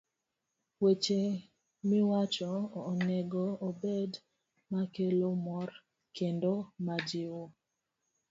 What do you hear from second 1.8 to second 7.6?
miwacho onego obed makelo mor kendo majiwo